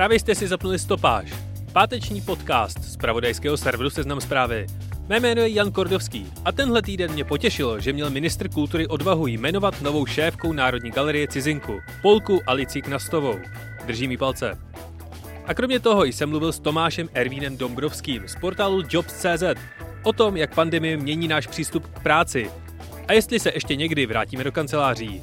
[0.00, 1.32] Právě jste si zapnuli stopáž.
[1.72, 4.66] Páteční podcast z pravodajského serveru Seznam zprávy.
[5.08, 9.26] Mé jméno je Jan Kordovský a tenhle týden mě potěšilo, že měl ministr kultury odvahu
[9.26, 13.38] jmenovat novou šéfkou Národní galerie Cizinku, Polku Alici Knastovou.
[13.86, 14.58] Drží mi palce.
[15.46, 19.42] A kromě toho jsem mluvil s Tomášem Ervínem Dombrovským z portálu Jobs.cz
[20.02, 22.50] o tom, jak pandemie mění náš přístup k práci
[23.08, 25.22] a jestli se ještě někdy vrátíme do kanceláří.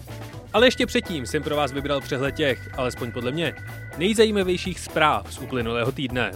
[0.58, 3.54] Ale ještě předtím jsem pro vás vybral přehled těch, alespoň podle mě,
[3.98, 6.32] nejzajímavějších zpráv z uplynulého týdne.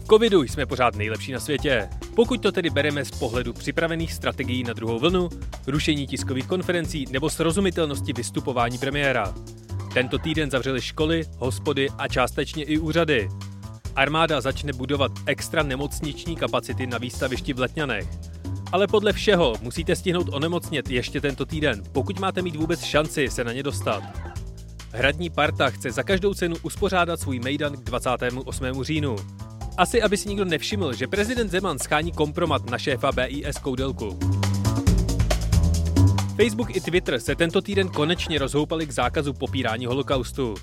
[0.00, 1.88] V covidu jsme pořád nejlepší na světě.
[2.16, 5.28] Pokud to tedy bereme z pohledu připravených strategií na druhou vlnu,
[5.66, 9.34] rušení tiskových konferencí nebo srozumitelnosti vystupování premiéra.
[9.94, 13.28] Tento týden zavřeli školy, hospody a částečně i úřady.
[13.96, 18.08] Armáda začne budovat extra nemocniční kapacity na výstavišti v Letňanech.
[18.72, 23.44] Ale podle všeho musíte stihnout onemocnět ještě tento týden, pokud máte mít vůbec šanci se
[23.44, 24.02] na ně dostat.
[24.92, 28.84] Hradní parta chce za každou cenu uspořádat svůj mejdan k 28.
[28.84, 29.16] říjnu.
[29.76, 34.18] Asi, aby si nikdo nevšiml, že prezident Zeman schání kompromat na šéfa BIS Koudelku.
[36.36, 40.54] Facebook i Twitter se tento týden konečně rozhoupali k zákazu popírání holokaustu.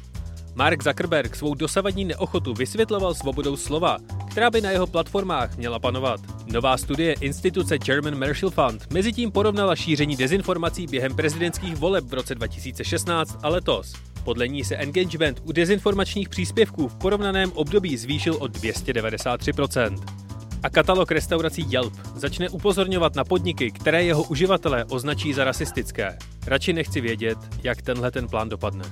[0.58, 3.98] Mark Zuckerberg svou dosavadní neochotu vysvětloval svobodou slova,
[4.32, 6.20] která by na jeho platformách měla panovat.
[6.46, 12.36] Nová studie instituce German Marshall Fund mezitím porovnala šíření dezinformací během prezidentských voleb v roce
[12.36, 13.94] 2016 a letos.
[14.24, 20.04] Podle ní se engagement u dezinformačních příspěvků v porovnaném období zvýšil o 293%.
[20.64, 26.18] A katalog restaurací Yelp začne upozorňovat na podniky, které jeho uživatelé označí za rasistické.
[26.48, 28.84] Radši nechci vědět, jak tenhle ten plán dopadne.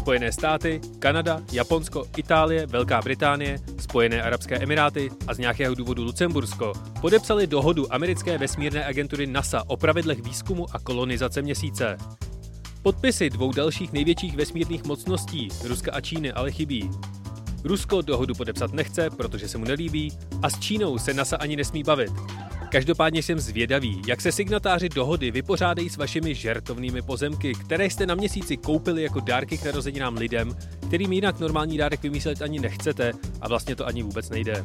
[0.00, 6.72] Spojené státy, Kanada, Japonsko, Itálie, Velká Británie, Spojené arabské emiráty a z nějakého důvodu Lucembursko
[7.00, 11.96] podepsali dohodu americké vesmírné agentury NASA o pravidlech výzkumu a kolonizace měsíce.
[12.82, 16.90] Podpisy dvou dalších největších vesmírných mocností, Ruska a Číny, ale chybí.
[17.64, 20.12] Rusko dohodu podepsat nechce, protože se mu nelíbí,
[20.42, 22.12] a s Čínou se NASA ani nesmí bavit.
[22.70, 28.14] Každopádně jsem zvědavý, jak se signatáři dohody vypořádají s vašimi žertovnými pozemky, které jste na
[28.14, 30.56] měsíci koupili jako dárky k narozeninám lidem,
[30.88, 34.64] kterým jinak normální dárek vymyslet ani nechcete a vlastně to ani vůbec nejde.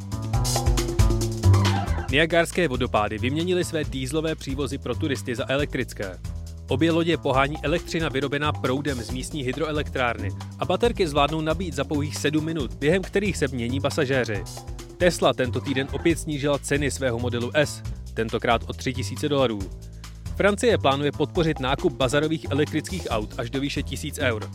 [2.11, 6.19] Niagárské vodopády vyměnili své dýzlové přívozy pro turisty za elektrické.
[6.67, 12.17] Obě lodě pohání elektřina vyrobená proudem z místní hydroelektrárny a baterky zvládnou nabít za pouhých
[12.17, 14.43] 7 minut, během kterých se mění pasažéři.
[14.97, 17.83] Tesla tento týden opět snížila ceny svého modelu S,
[18.13, 19.59] tentokrát o 3000 dolarů.
[20.35, 24.49] Francie plánuje podpořit nákup bazarových elektrických aut až do výše 1000 eur.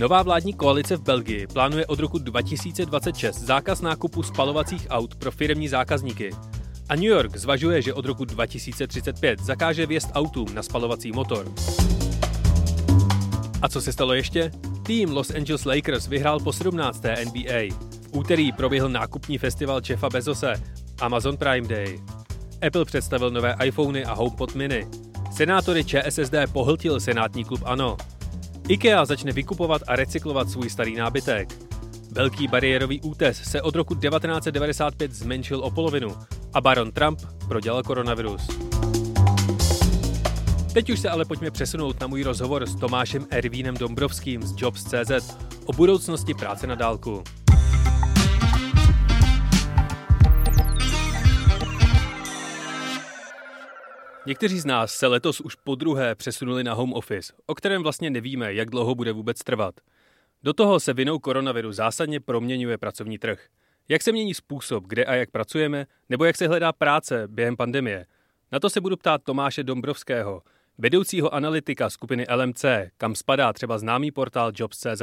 [0.00, 5.68] Nová vládní koalice v Belgii plánuje od roku 2026 zákaz nákupu spalovacích aut pro firmní
[5.68, 6.30] zákazníky.
[6.88, 11.52] A New York zvažuje, že od roku 2035 zakáže vjezd autům na spalovací motor.
[13.62, 14.50] A co se stalo ještě?
[14.82, 17.02] Tým Los Angeles Lakers vyhrál po 17.
[17.24, 17.74] NBA.
[18.02, 20.62] V úterý proběhl nákupní festival Jeffa Bezose,
[21.00, 22.00] Amazon Prime Day.
[22.66, 24.86] Apple představil nové iPhony a HomePod mini.
[25.32, 27.96] Senátory ČSSD pohltil senátní klub ANO.
[28.68, 31.48] IKEA začne vykupovat a recyklovat svůj starý nábytek.
[32.10, 36.08] Velký bariérový útes se od roku 1995 zmenšil o polovinu
[36.54, 38.46] a baron Trump prodělal koronavirus.
[40.74, 45.36] Teď už se ale pojďme přesunout na můj rozhovor s Tomášem Ervínem Dombrovským z Jobs.cz
[45.64, 47.24] o budoucnosti práce na dálku.
[54.26, 58.10] Někteří z nás se letos už po druhé přesunuli na home office, o kterém vlastně
[58.10, 59.74] nevíme, jak dlouho bude vůbec trvat.
[60.42, 63.46] Do toho se vinou koronaviru zásadně proměňuje pracovní trh.
[63.88, 68.06] Jak se mění způsob, kde a jak pracujeme, nebo jak se hledá práce během pandemie?
[68.52, 70.42] Na to se budu ptát Tomáše Dombrovského,
[70.78, 72.64] vedoucího analytika skupiny LMC,
[72.96, 75.02] kam spadá třeba známý portál Jobs.cz.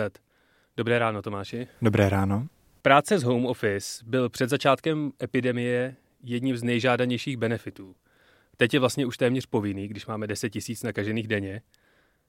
[0.78, 1.68] Dobré ráno, Tomáši.
[1.82, 2.48] Dobré ráno.
[2.82, 7.96] Práce z home office byl před začátkem epidemie jedním z nejžádanějších benefitů.
[8.58, 11.62] Teď je vlastně už téměř povinný, když máme 10 tisíc nakažených denně.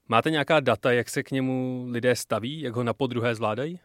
[0.08, 3.80] Máte nějaká data, jak se k němu lidé staví, jak ho na podruhé zvládají?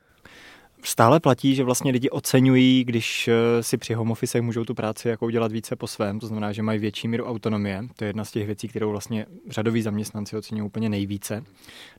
[0.83, 5.07] Stále platí, že vlastně lidi oceňují, když eh, si při home office můžou tu práci
[5.09, 7.83] jako udělat více po svém, to znamená, že mají větší míru autonomie.
[7.95, 11.43] To je jedna z těch věcí, kterou vlastně řadoví zaměstnanci oceňují úplně nejvíce.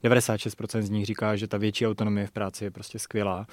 [0.05, 3.46] 96% z nich říká, že ta větší autonomie v práci je prostě skvělá.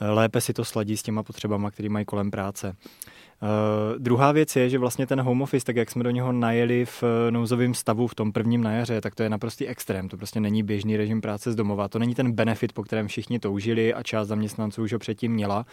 [0.00, 2.76] Eh, lépe si to sladí s těma potřebama, které mají kolem práce.
[3.42, 6.84] Uh, druhá věc je, že vlastně ten home office, tak jak jsme do něho najeli
[6.84, 10.08] v eh, nouzovém stavu v tom prvním na jaře, tak to je naprostý extrém.
[10.08, 11.88] To prostě není běžný režim práce z domova.
[11.88, 15.66] To není ten benefit, po kterém všichni toužili a část zaměstnanců už ho předtím měla.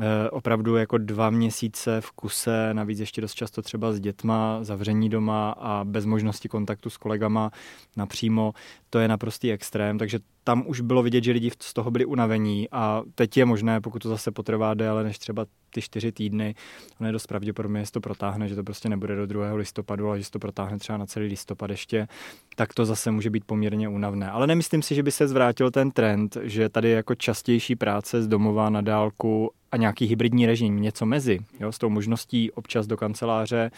[0.00, 5.08] Eh, opravdu jako dva měsíce v kuse, navíc ještě dost často třeba s dětma, zavření
[5.08, 7.50] doma a bez možnosti kontaktu s kolegama
[7.96, 8.52] napřímo,
[8.90, 12.68] to je naprostý extrém, takže tam už bylo vidět, že lidi z toho byli unavení
[12.72, 16.54] a teď je možné, pokud to zase potrvá déle než třeba ty čtyři týdny,
[17.00, 19.52] ono je dost pravděpodobně, že to protáhne, že to prostě nebude do 2.
[19.52, 22.08] listopadu, ale že to protáhne třeba na celý listopad ještě,
[22.56, 24.30] tak to zase může být poměrně únavné.
[24.30, 28.28] Ale nemyslím si, že by se zvrátil ten trend, že tady jako častější práce z
[28.28, 32.96] domova na dálku a nějaký hybridní režim, něco mezi, jo, s tou možností občas do
[32.96, 33.70] kanceláře,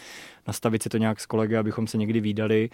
[0.47, 2.69] nastavit si to nějak s kolegy, abychom se někdy výdali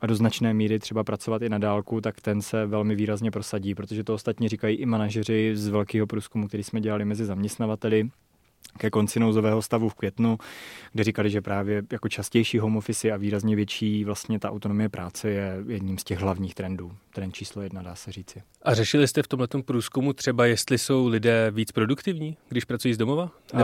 [0.00, 3.74] a do značné míry třeba pracovat i na dálku, tak ten se velmi výrazně prosadí,
[3.74, 8.10] protože to ostatně říkají i manažeři z velkého průzkumu, který jsme dělali mezi zaměstnavateli,
[8.78, 10.38] ke konci nouzového stavu v květnu,
[10.92, 15.30] kde říkali, že právě jako častější home office a výrazně větší vlastně ta autonomie práce
[15.30, 16.92] je jedním z těch hlavních trendů.
[17.14, 18.42] Trend číslo jedna, dá se říci.
[18.62, 22.96] A řešili jste v tomhle průzkumu třeba, jestli jsou lidé víc produktivní, když pracují z
[22.96, 23.30] domova?
[23.54, 23.60] Uh,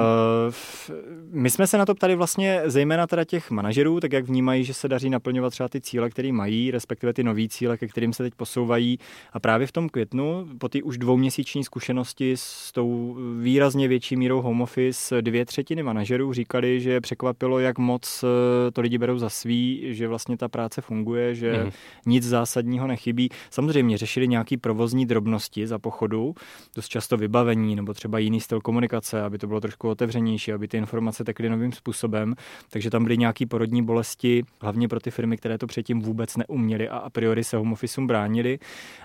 [1.31, 4.75] my jsme se na to ptali vlastně zejména teda těch manažerů, tak jak vnímají, že
[4.75, 8.23] se daří naplňovat třeba ty cíle, které mají, respektive ty nové cíle, ke kterým se
[8.23, 8.99] teď posouvají.
[9.33, 14.43] A právě v tom květnu, po té už dvouměsíční zkušenosti s tou výrazně větší mírou
[14.43, 19.29] home office, dvě třetiny manažerů říkali, že překvapilo, jak moc eh, to lidi berou za
[19.29, 21.71] svý, že vlastně ta práce funguje, že mm.
[22.07, 23.29] nic zásadního nechybí.
[23.51, 26.35] Samozřejmě řešili nějaký provozní drobnosti za pochodu,
[26.77, 30.77] dost často vybavení nebo třeba jiný styl komunikace, aby to bylo trošku otevřenější, aby ty
[30.77, 32.35] informace tekly novým způsobem.
[32.71, 36.89] Takže tam byly nějaké porodní bolesti, hlavně pro ty firmy, které to předtím vůbec neuměly
[36.89, 38.59] a a priori se home office bránili,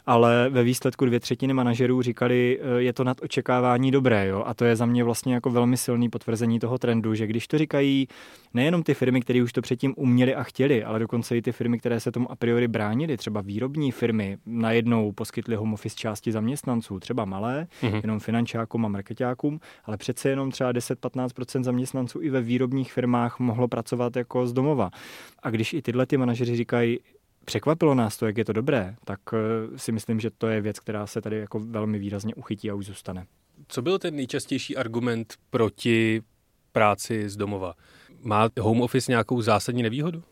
[0.05, 4.27] ale ve výsledku dvě třetiny manažerů říkali, eh, je to nad očekávání dobré.
[4.27, 4.43] Jo?
[4.45, 7.57] A to je za mě vlastně jako velmi silný potvrzení toho trendu, že když to
[7.57, 8.07] říkají
[8.53, 11.79] nejenom ty firmy, které už to předtím uměli a chtěli, ale dokonce i ty firmy,
[11.79, 16.99] které se tomu a priori bránili, třeba výrobní firmy, najednou poskytly home office části zaměstnanců,
[16.99, 17.99] třeba malé, mm-hmm.
[18.03, 23.67] jenom finančákům a marketákům, ale přece jenom třeba 10-15% zaměstnanců i ve výrobních firmách mohlo
[23.67, 24.89] pracovat jako z domova.
[25.43, 26.99] A když i tyhle ty manažeři říkají,
[27.45, 30.79] překvapilo nás to, jak je to dobré, tak eh, si myslím, že to je věc,
[30.79, 33.25] která se tady jako velmi výrazně uchytí a už zůstane.
[33.67, 36.21] Co byl ten nejčastější argument proti
[36.71, 37.73] práci z domova?
[38.21, 40.23] Má home office nějakou zásadní nevýhodu?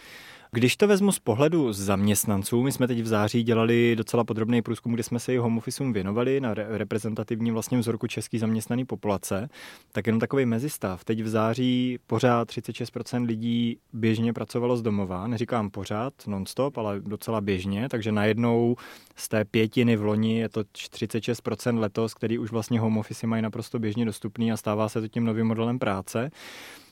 [0.55, 4.93] Když to vezmu z pohledu zaměstnanců, my jsme teď v září dělali docela podrobný průzkum,
[4.93, 9.49] kde jsme se i home officeům věnovali na reprezentativním vlastně vzorku český zaměstnaný populace,
[9.91, 11.03] tak jenom takový mezistav.
[11.03, 17.41] Teď v září pořád 36% lidí běžně pracovalo z domova, neříkám pořád, nonstop, ale docela
[17.41, 18.75] běžně, takže najednou
[19.15, 23.41] z té pětiny v loni je to 36% letos, který už vlastně home office mají
[23.41, 26.31] naprosto běžně dostupný a stává se to tím novým modelem práce.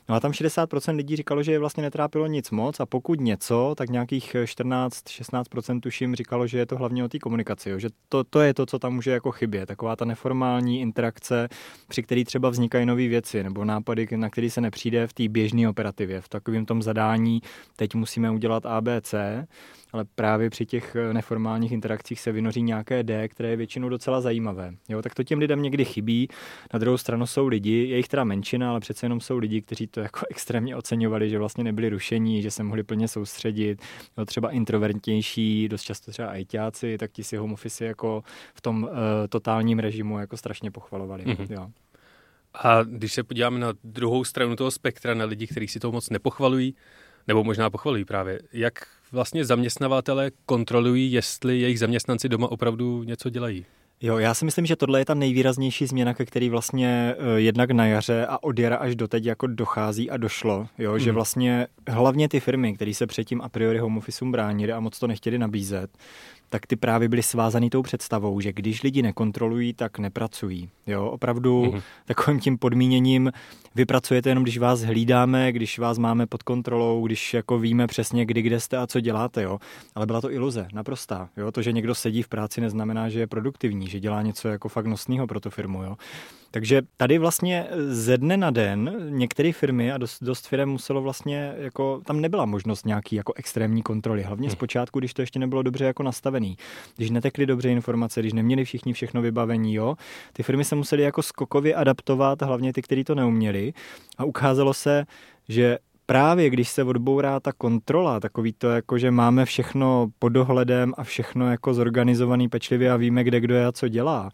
[0.08, 3.74] No a tam 60% lidí říkalo, že je vlastně netrápilo nic moc a pokud něco,
[3.76, 7.78] tak nějakých 14-16% tuším říkalo, že je to hlavně o té komunikaci, jo.
[7.78, 11.48] že to, to je to, co tam může jako chybět, taková ta neformální interakce,
[11.88, 15.68] při který třeba vznikají nové věci nebo nápady, na který se nepřijde v té běžné
[15.68, 17.40] operativě, v takovém tom zadání,
[17.76, 19.14] teď musíme udělat ABC,
[19.94, 24.20] ale právě při těch eh, neformálních interakcích se vynoří nějaké D, které je většinou docela
[24.20, 24.74] zajímavé.
[24.88, 26.28] Jo, tak to těm lidem někdy chybí.
[26.72, 29.86] Na druhou stranu jsou lidi, je jich teda menšina, ale přece jenom jsou lidi, kteří
[29.94, 33.82] to jako extrémně oceňovali, že vlastně nebyli rušení, že se mohli plně soustředit.
[34.18, 38.22] Jo, třeba introvertnější, dost často třeba ajťáci, tak ti si home office jako
[38.54, 38.90] v tom uh,
[39.28, 41.24] totálním režimu jako strašně pochvalovali.
[41.24, 41.52] Mm-hmm.
[41.52, 41.70] Jo.
[42.54, 46.10] A když se podíváme na druhou stranu toho spektra, na lidi, kteří si to moc
[46.10, 46.74] nepochvalují,
[47.28, 48.74] nebo možná pochvalují právě, jak
[49.12, 53.66] vlastně zaměstnavatele kontrolují, jestli jejich zaměstnanci doma opravdu něco dělají?
[54.00, 57.70] Jo, já si myslím, že tohle je ta nejvýraznější změna, ke který vlastně uh, jednak
[57.70, 60.98] na jaře a od jara až doteď jako dochází a došlo, jo, mm.
[60.98, 61.14] že hmm.
[61.14, 65.06] vlastně hlavně ty firmy, které se předtím a priori home office bránili a moc to
[65.06, 65.90] nechtěli nabízet,
[66.54, 70.68] tak ty právě byly svázaný tou představou, že když lidi nekontrolují, tak nepracují.
[70.86, 71.82] Jo, opravdu mm-hmm.
[72.04, 73.30] takovým tím podmíněním
[73.74, 78.26] vy pracujete jenom, když vás hlídáme, když vás máme pod kontrolou, když jako víme přesně,
[78.26, 79.58] kdy, kde jste a co děláte, jo.
[79.94, 81.28] Ale byla to iluze, naprostá.
[81.36, 84.68] Jo, to, že někdo sedí v práci, neznamená, že je produktivní, že dělá něco jako
[84.68, 85.96] fakt nosného pro tu firmu, jo.
[86.50, 91.54] Takže tady vlastně ze dne na den některé firmy a dost, dost firm muselo vlastně,
[91.56, 94.22] jako tam nebyla možnost nějaký jako extrémní kontroly.
[94.22, 94.50] Hlavně hm.
[94.50, 96.02] zpočátku, když to ještě nebylo dobře jako
[96.44, 96.56] nastavený.
[96.96, 99.96] Když netekly dobře informace, když neměli všichni všechno vybavení, jo,
[100.32, 103.72] ty firmy se musely jako skokově adaptovat, hlavně ty, kteří to neuměli.
[104.18, 105.04] A ukázalo se,
[105.48, 110.94] že právě když se odbourá ta kontrola, takový to jako, že máme všechno pod dohledem
[110.96, 114.30] a všechno jako zorganizovaný pečlivě a víme, kde kdo je a co dělá,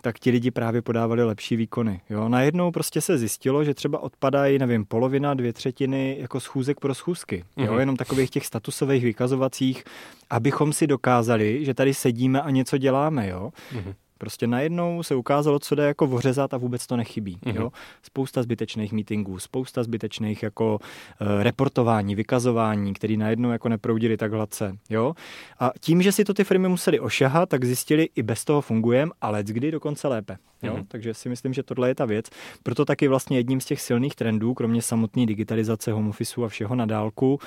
[0.00, 2.00] tak ti lidi právě podávali lepší výkony.
[2.10, 2.28] Jo?
[2.28, 7.44] Najednou prostě se zjistilo, že třeba odpadají, nevím, polovina, dvě třetiny jako schůzek pro schůzky.
[7.56, 7.72] Jo?
[7.72, 7.78] Mm-hmm.
[7.78, 9.84] Jenom takových těch statusových vykazovacích,
[10.30, 13.28] abychom si dokázali, že tady sedíme a něco děláme.
[13.28, 13.50] Jo?
[13.72, 13.94] Mm-hmm.
[14.18, 17.38] Prostě najednou se ukázalo, co jde jako vořezat a vůbec to nechybí.
[17.42, 17.56] Mm-hmm.
[17.56, 17.70] Jo?
[18.02, 20.78] Spousta zbytečných meetingů, spousta zbytečných jako
[21.20, 24.76] uh, reportování, vykazování, který najednou jako neproudili tak hladce.
[24.90, 25.14] Jo?
[25.60, 29.12] A tím, že si to ty firmy museli ošahat, tak zjistili, i bez toho fungujeme,
[29.20, 30.36] ale kdy dokonce lépe.
[30.62, 30.76] Jo?
[30.76, 30.84] Mm-hmm.
[30.88, 32.26] Takže si myslím, že tohle je ta věc.
[32.62, 36.74] Proto taky vlastně jedním z těch silných trendů, kromě samotné digitalizace home officeu a všeho
[36.74, 37.38] na dálku,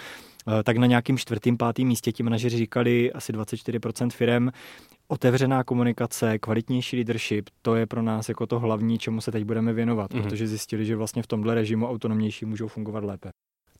[0.59, 4.51] eh, tak na nějakým čtvrtým, pátým místě ti manažeři říkali asi 24% firem,
[5.07, 9.73] otevřená komunikace, kvalitnější leadership, to je pro nás jako to hlavní, čemu se teď budeme
[9.73, 10.23] věnovat, mm-hmm.
[10.23, 13.29] protože zjistili, že vlastně v tomhle režimu autonomnější můžou fungovat lépe.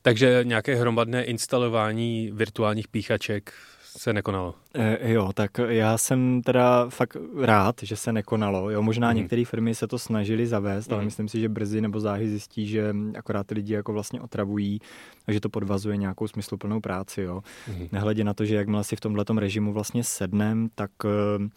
[0.02, 3.52] Takže nějaké hromadné instalování virtuálních píchaček
[3.96, 4.54] se nekonalo.
[4.74, 8.70] E, jo, tak já jsem teda fakt rád, že se nekonalo.
[8.70, 9.16] Jo, možná mm.
[9.16, 10.94] některé firmy se to snažili zavést, mm.
[10.94, 11.06] ale mhm.
[11.06, 14.80] myslím si, že brzy nebo záhy zjistí, že akorát ty lidi jako vlastně otravují
[15.26, 17.22] a že to podvazuje nějakou smysluplnou práci.
[17.22, 17.42] Jo.
[17.68, 17.88] Mm.
[17.92, 21.48] Nehledě na to, že jakmile si v tomhle režimu vlastně sednem, tak uh,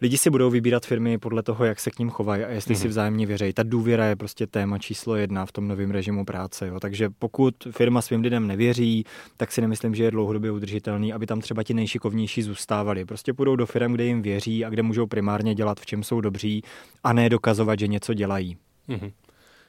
[0.00, 2.78] lidi si budou vybírat firmy podle toho, jak se k ním chovají a jestli mm-hmm.
[2.78, 2.90] si mhm.
[2.90, 3.52] vzájemně věří.
[3.52, 6.66] Ta důvěra je prostě téma číslo jedna v tom novém režimu práce.
[6.66, 6.80] Jo.
[6.80, 9.04] Takže pokud firma svým lidem nevěří,
[9.36, 13.04] tak si nemyslím, že je dlouhodobě udržitelný, aby tam třeba ti nejšikovnější zůstávali.
[13.04, 16.20] Prostě půjdou do firm, kde jim věří a kde můžou primárně dělat, v čem jsou
[16.20, 16.62] dobří
[17.04, 18.56] a ne dokazovat, že něco dělají.
[18.88, 19.12] Mm-hmm.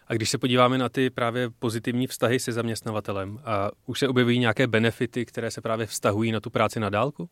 [0.07, 4.39] A když se podíváme na ty právě pozitivní vztahy se zaměstnavatelem, a už se objevují
[4.39, 7.29] nějaké benefity, které se právě vztahují na tu práci na dálku?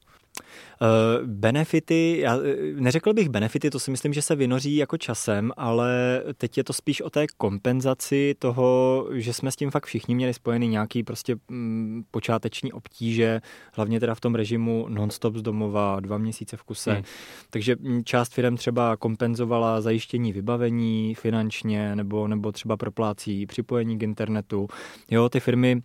[0.81, 5.51] Uh, benefity, já eh, neřekl bych benefity, to si myslím, že se vynoří jako časem,
[5.57, 10.15] ale teď je to spíš o té kompenzaci toho, že jsme s tím fakt všichni
[10.15, 13.41] měli spojený nějaký prostě mm, počáteční obtíže,
[13.73, 16.93] hlavně teda v tom režimu non-stop z domova, dva měsíce v kuse.
[16.93, 17.03] Hmm.
[17.49, 24.03] Takže mm, část firm třeba kompenzovala zajištění vybavení finančně nebo, nebo třeba proplácí připojení k
[24.03, 24.67] internetu.
[25.11, 25.81] Jo, ty firmy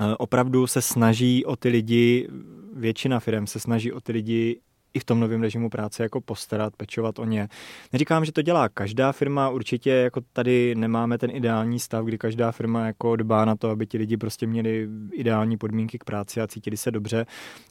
[0.00, 2.28] eh, opravdu se snaží o ty lidi
[2.76, 4.60] většina firm se snaží o ty lidi
[4.94, 7.48] i v tom novém režimu práce jako postarat, pečovat o ně.
[7.92, 12.52] Neříkám, že to dělá každá firma, určitě jako tady nemáme ten ideální stav, kdy každá
[12.52, 16.46] firma jako dbá na to, aby ti lidi prostě měli ideální podmínky k práci a
[16.46, 17.26] cítili se dobře,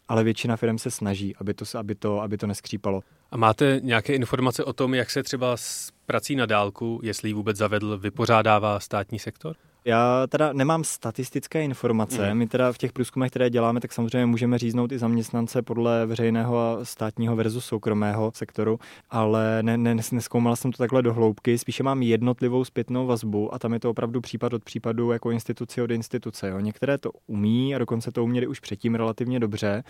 [0.07, 3.01] ale většina firm se snaží, aby to, aby to, aby to neskřípalo.
[3.31, 7.33] A máte nějaké informace o tom, jak se třeba s prací na dálku, jestli ji
[7.33, 9.55] vůbec zavedl, vypořádává státní sektor?
[9.87, 12.33] Já teda nemám statistické informace.
[12.33, 12.37] Mm.
[12.37, 16.59] My teda v těch průzkumech, které děláme, tak samozřejmě můžeme říznout i zaměstnance podle veřejného
[16.59, 21.57] a státního versus soukromého sektoru, ale ne, ne, neskoumal jsem to takhle do hloubky.
[21.57, 25.83] Spíše mám jednotlivou zpětnou vazbu a tam je to opravdu případ od případu jako instituce
[25.83, 26.49] od instituce.
[26.49, 26.59] Jo.
[26.59, 29.83] Některé to umí a dokonce to uměli už předtím relativně dobře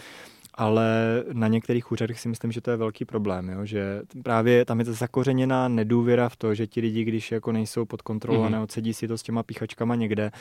[0.57, 3.65] ale na některých úřadech si myslím, že to je velký problém, jo?
[3.65, 8.01] že právě tam je zakořeněná nedůvěra v to, že ti lidi, když jako nejsou pod
[8.01, 8.45] kontrolou mm-hmm.
[8.45, 8.51] a mhm.
[8.51, 9.43] neodsedí si to s těma
[9.85, 10.31] píchačkama někde,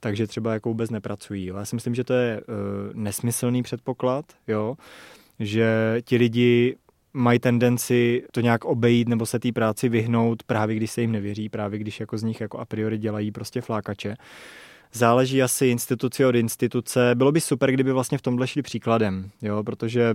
[0.00, 1.46] takže třeba jako vůbec nepracují.
[1.46, 1.56] Jo?
[1.56, 2.44] Já si myslím, že to je uh,
[2.94, 4.76] nesmyslný předpoklad, jo?
[5.40, 6.76] že ti lidi
[7.12, 11.48] mají tendenci to nějak obejít nebo se té práci vyhnout právě když se jim nevěří,
[11.48, 14.16] právě když jako z nich jako a priori dělají prostě flákače
[14.92, 17.10] záleží asi instituci od instituce.
[17.14, 20.14] Bylo by super, kdyby vlastně v tomhle šli příkladem, jo, protože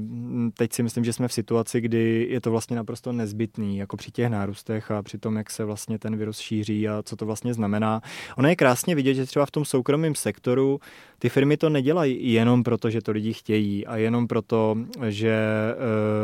[0.53, 4.11] teď si myslím, že jsme v situaci, kdy je to vlastně naprosto nezbytný, jako při
[4.11, 7.53] těch nárůstech a při tom, jak se vlastně ten virus šíří a co to vlastně
[7.53, 8.01] znamená.
[8.37, 10.79] Ono je krásně vidět, že třeba v tom soukromém sektoru
[11.19, 15.39] ty firmy to nedělají jenom proto, že to lidi chtějí a jenom proto, že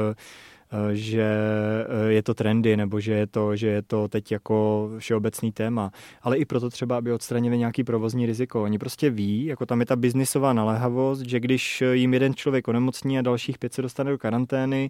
[0.10, 0.16] uh,
[0.94, 5.52] že eh, je to trendy nebo že je to, že je to teď jako všeobecný
[5.52, 5.92] téma,
[6.22, 8.64] ale i proto třeba, aby odstranili nějaký provozní riziko.
[8.64, 13.20] Oni prostě ví, jako tam je ta biznisová naléhavost, že když jim jeden člověk onemocní
[13.20, 14.90] a dalších pět se dostane do karantény,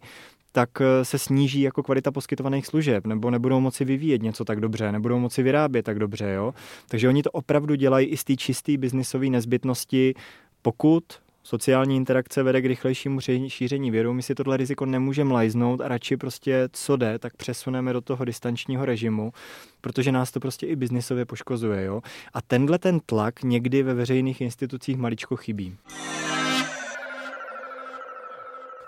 [0.55, 4.91] tak eh, se sníží jako kvalita poskytovaných služeb, nebo nebudou moci vyvíjet něco tak dobře,
[4.91, 6.53] nebudou moci vyrábět tak dobře, jo.
[6.87, 10.13] Takže oni to opravdu dělají i z té čisté biznisové nezbytnosti,
[10.61, 11.03] pokud
[11.45, 14.13] sociální interakce vede k rychlejšímu šíření viru.
[14.13, 18.25] My si tohle riziko nemůžeme lajznout a radši prostě co jde, tak přesuneme do toho
[18.25, 19.33] distančního režimu,
[19.81, 21.83] protože nás to prostě i biznisově poškozuje.
[21.83, 22.01] Jo?
[22.33, 25.77] A tenhle ten tlak někdy ve veřejných institucích maličko chybí.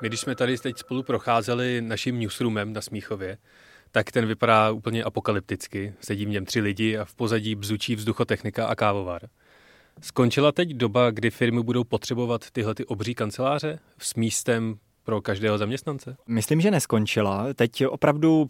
[0.01, 3.37] My, když jsme tady teď spolu procházeli naším newsroomem na Smíchově,
[3.91, 5.93] tak ten vypadá úplně apokalypticky.
[5.99, 9.21] Sedí v něm tři lidi a v pozadí bzučí vzduchotechnika a kávovar.
[10.01, 15.57] Skončila teď doba, kdy firmy budou potřebovat tyhle ty obří kanceláře s místem pro každého
[15.57, 16.17] zaměstnance?
[16.27, 17.53] Myslím, že neskončila.
[17.53, 18.47] Teď opravdu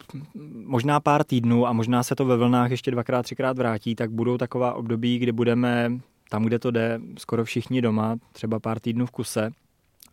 [0.65, 4.37] možná pár týdnů a možná se to ve vlnách ještě dvakrát, třikrát vrátí, tak budou
[4.37, 5.91] taková období, kdy budeme
[6.29, 9.51] tam, kde to jde, skoro všichni doma, třeba pár týdnů v kuse.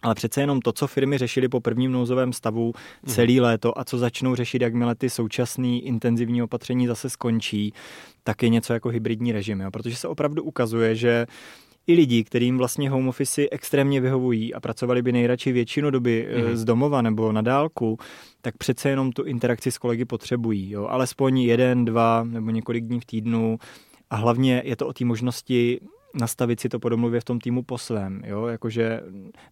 [0.05, 3.15] Ale přece jenom to, co firmy řešily po prvním nouzovém stavu mhm.
[3.15, 7.73] celý léto a co začnou řešit, jakmile ty současné intenzivní opatření zase skončí,
[8.25, 9.61] tak je něco jako hybridní režim.
[9.61, 9.71] Jo?
[9.71, 11.27] Protože se opravdu ukazuje, že
[11.87, 16.55] i lidi, kterým vlastně home office extrémně vyhovují a pracovali by nejradši většinu doby mm-hmm.
[16.55, 17.99] z domova nebo na dálku,
[18.43, 20.71] tak přece jenom tu interakci s kolegy potřebují.
[20.71, 20.87] Jo?
[20.87, 23.59] Alespoň jeden, dva nebo několik dní v týdnu
[24.11, 25.81] a hlavně je to o té možnosti
[26.15, 28.23] nastavit si to po domluvě v tom týmu po svém.
[28.27, 28.47] Jo?
[28.47, 29.01] Jakože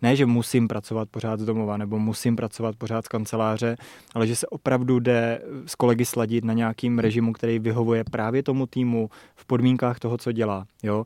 [0.02, 3.76] ne, že musím pracovat pořád z domova nebo musím pracovat pořád z kanceláře,
[4.14, 8.66] ale že se opravdu jde s kolegy sladit na nějakým režimu, který vyhovuje právě tomu
[8.66, 10.64] týmu v podmínkách toho, co dělá.
[10.82, 11.04] Jo?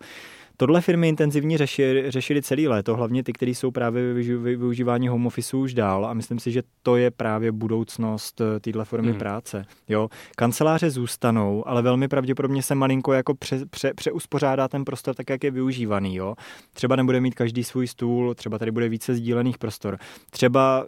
[0.57, 5.57] Tohle firmy intenzivně řešily, řešili celý léto, hlavně ty, které jsou právě využívání home office
[5.57, 9.19] už dál a myslím si, že to je právě budoucnost eh, téhle formy hmm.
[9.19, 9.65] práce.
[9.89, 10.09] Jo?
[10.37, 15.45] Kanceláře zůstanou, ale velmi pravděpodobně se malinko jako pře, pře, přeuspořádá ten prostor tak, jak
[15.45, 16.17] je využívaný.
[16.17, 16.35] Jo?
[16.73, 19.99] Třeba nebude mít každý svůj stůl, třeba tady bude více sdílených prostor.
[20.31, 20.87] Třeba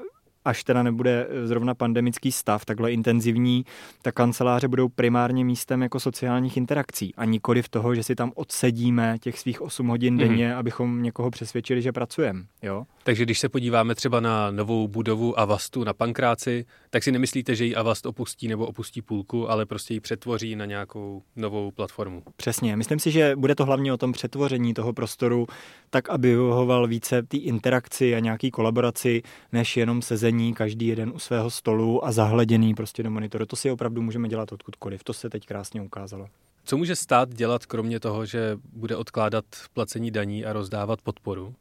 [0.48, 3.64] až teda nebude eh, zrovna pandemický stav takhle intenzivní,
[4.02, 8.32] tak kanceláře budou primárně místem jako sociálních interakcí a nikoli v toho, že si tam
[8.34, 10.22] odsedíme těch svých 8 hodin mhm.
[10.22, 10.58] denně, mm.
[10.58, 12.42] abychom někoho přesvědčili, že pracujeme.
[12.62, 12.84] Jo?
[13.08, 17.64] Takže když se podíváme třeba na novou budovu Avastu na Pankráci, tak si nemyslíte, že
[17.64, 22.22] ji Avast opustí nebo opustí půlku, ale prostě ji přetvoří na nějakou novou platformu.
[22.36, 22.76] Přesně.
[22.76, 25.46] Myslím si, že bude to hlavně o tom přetvoření toho prostoru
[25.90, 29.22] tak, aby vyhovoval více té interakci a nějaký kolaboraci,
[29.52, 33.46] než jenom sezení každý jeden u svého stolu a zahleděný prostě do monitoru.
[33.46, 35.04] To si opravdu můžeme dělat odkudkoliv.
[35.04, 36.26] To se teď krásně ukázalo.
[36.64, 41.54] Co může stát dělat, kromě toho, že bude odkládat placení daní a rozdávat podporu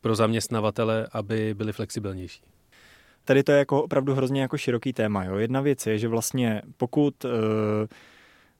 [0.00, 2.42] pro zaměstnavatele, aby byli flexibilnější?
[3.24, 5.24] Tady to je jako opravdu hrozně jako široký téma.
[5.24, 5.36] Jo.
[5.36, 7.30] Jedna věc je, že vlastně pokud uh,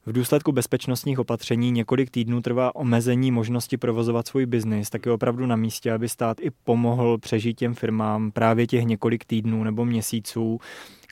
[0.06, 5.46] v důsledku bezpečnostních opatření několik týdnů trvá omezení možnosti provozovat svůj biznis, tak je opravdu
[5.46, 10.58] na místě, aby stát i pomohl přežít těm firmám právě těch několik týdnů nebo měsíců,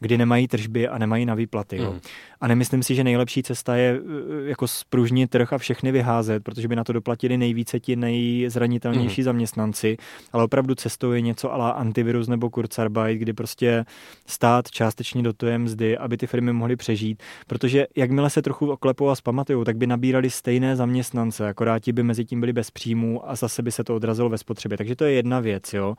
[0.00, 1.76] kdy nemají tržby a nemají na výplaty.
[1.76, 1.92] Jo.
[1.92, 2.00] Mm.
[2.40, 6.68] A nemyslím si, že nejlepší cesta je eh, jako spružnit trh a všechny vyházet, protože
[6.68, 9.24] by na to doplatili nejvíce ti nejzranitelnější mm.
[9.24, 9.96] zaměstnanci,
[10.32, 13.84] ale opravdu cestou je něco ala antivirus nebo Kurzarbeit, kdy prostě
[14.26, 19.14] stát částečně dotuje mzdy, aby ty firmy mohly přežít, protože jakmile se trochu oklepou a
[19.14, 23.36] zpamatují, tak by nabírali stejné zaměstnance, akorát ti by mezi tím byli bez příjmů a
[23.36, 24.78] zase by se to odrazilo ve spotřebě.
[24.78, 25.94] Takže to je jedna věc, jo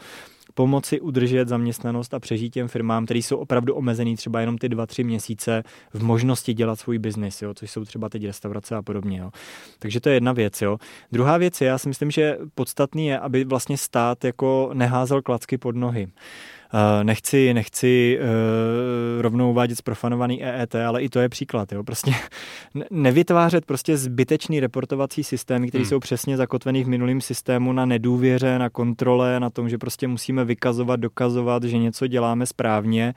[0.53, 4.85] pomoci udržet zaměstnanost a přežít těm firmám, které jsou opravdu omezený třeba jenom ty dva,
[4.85, 9.19] tři měsíce v možnosti dělat svůj biznis, což jsou třeba teď restaurace a podobně.
[9.19, 9.31] Jo.
[9.79, 10.61] Takže to je jedna věc.
[10.61, 10.77] Jo.
[11.11, 15.57] Druhá věc je, já si myslím, že podstatný je, aby vlastně stát jako neházel klacky
[15.57, 16.07] pod nohy.
[16.73, 21.71] Eh, nechci, nechci uh, rovnou uvádět zprofanovaný EET, ale i to je příklad.
[21.71, 21.83] Jo?
[21.83, 22.11] Prostě
[22.91, 25.89] nevytvářet prostě zbytečný reportovací systémy, které hmm.
[25.89, 30.45] jsou přesně zakotvený v minulém systému na nedůvěře, na kontrole, na tom, že prostě musíme
[30.45, 33.13] vykazovat, dokazovat, že něco děláme správně,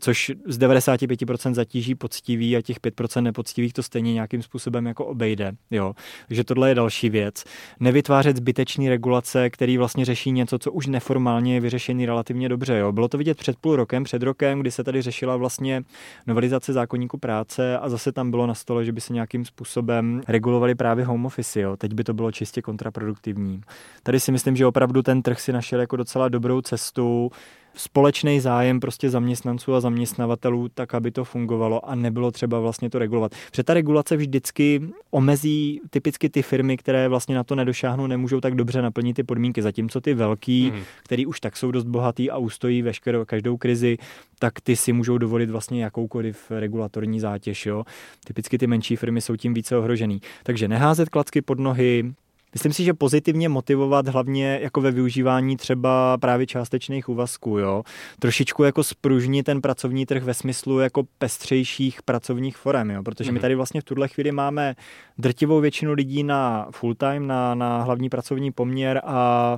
[0.00, 5.52] což z 95% zatíží poctivý a těch 5% nepoctivých to stejně nějakým způsobem jako obejde.
[5.70, 5.92] Jo?
[6.28, 7.44] Takže tohle je další věc.
[7.80, 12.78] Nevytvářet zbytečný regulace, který vlastně řeší něco, co už neformálně je vyřešený relativně dobře.
[12.78, 12.87] Jo?
[12.88, 12.92] Jo.
[12.92, 15.82] Bylo to vidět před půl rokem, před rokem, kdy se tady řešila vlastně
[16.26, 20.74] novelizace zákonníku práce a zase tam bylo na stole, že by se nějakým způsobem regulovali
[20.74, 21.60] právě home office.
[21.60, 21.76] Jo.
[21.76, 23.60] Teď by to bylo čistě kontraproduktivní.
[24.02, 27.30] Tady si myslím, že opravdu ten trh si našel jako docela dobrou cestu,
[27.74, 32.98] společný zájem prostě zaměstnanců a zaměstnavatelů, tak aby to fungovalo a nebylo třeba vlastně to
[32.98, 33.32] regulovat.
[33.50, 38.54] Protože ta regulace vždycky omezí typicky ty firmy, které vlastně na to nedošáhnou, nemůžou tak
[38.54, 40.82] dobře naplnit ty podmínky, zatímco ty velký, mm.
[41.02, 43.98] který už tak jsou dost bohatý a ustojí veškerou každou krizi,
[44.38, 47.66] tak ty si můžou dovolit vlastně jakoukoliv regulatorní zátěž.
[47.66, 47.84] Jo.
[48.24, 50.20] Typicky ty menší firmy jsou tím více ohrožený.
[50.42, 52.12] Takže neházet klacky pod nohy,
[52.58, 57.82] Myslím si, že pozitivně motivovat hlavně jako ve využívání třeba právě částečných úvazků, jo.
[58.18, 63.02] Trošičku jako spružnit ten pracovní trh ve smyslu jako pestřejších pracovních forem, jo.
[63.02, 63.40] Protože my mhm.
[63.40, 64.76] tady vlastně v tuhle chvíli máme
[65.18, 69.56] drtivou většinu lidí na full time, na, na hlavní pracovní poměr a